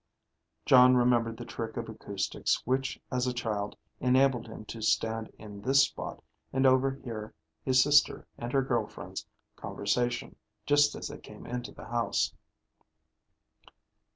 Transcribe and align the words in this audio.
(Jon 0.65 0.95
remembered 0.97 1.37
the 1.37 1.45
trick 1.45 1.77
of 1.77 1.87
acoustics 1.87 2.65
which 2.65 2.99
as 3.11 3.27
a 3.27 3.33
child 3.33 3.75
enabled 3.99 4.47
him 4.47 4.65
to 4.65 4.81
stand 4.81 5.31
in 5.37 5.61
this 5.61 5.83
spot 5.83 6.23
and 6.51 6.65
overhear 6.65 7.35
his 7.63 7.83
sister 7.83 8.25
and 8.35 8.51
her 8.51 8.63
girlfriends' 8.63 9.27
conversation 9.55 10.37
just 10.65 10.95
as 10.95 11.07
they 11.09 11.19
came 11.19 11.45
into 11.45 11.71
the 11.71 11.85
house.) 11.85 12.33